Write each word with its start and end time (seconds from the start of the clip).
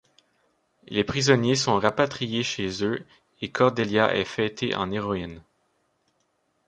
Les 0.87 1.03
prisonniers 1.03 1.53
sont 1.55 1.77
rapatriés 1.77 2.41
chez 2.41 2.83
eux 2.83 3.05
et 3.43 3.51
Cordelia 3.51 4.15
est 4.15 4.25
fêtée 4.25 4.73
en 4.73 4.89
héroïne. 4.89 5.43